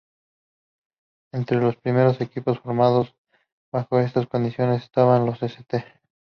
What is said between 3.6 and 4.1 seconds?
bajo